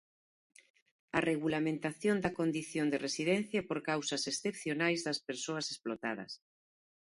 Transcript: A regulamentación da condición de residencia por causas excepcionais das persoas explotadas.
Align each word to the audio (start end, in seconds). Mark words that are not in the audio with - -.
A 1.17 1.19
regulamentación 1.31 2.17
da 2.23 2.35
condición 2.39 2.87
de 2.89 3.01
residencia 3.07 3.61
por 3.69 3.79
causas 3.89 4.23
excepcionais 4.31 4.99
das 5.07 5.19
persoas 5.27 5.65
explotadas. 5.73 6.31